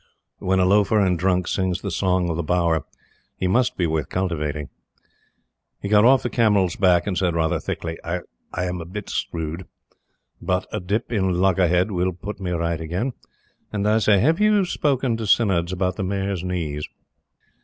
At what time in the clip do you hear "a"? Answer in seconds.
0.57-0.65, 8.81-8.85, 10.71-10.79